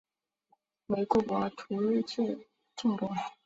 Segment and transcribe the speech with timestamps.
[0.87, 3.07] 惟故博徒日至纵博。